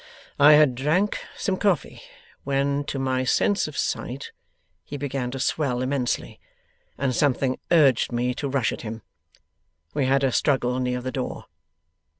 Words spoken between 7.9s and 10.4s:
me to rush at him. We had a